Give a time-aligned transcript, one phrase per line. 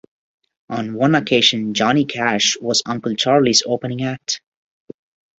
[0.69, 4.41] On one occasion, Johnny Cash was Uncle Charlie's "opening act".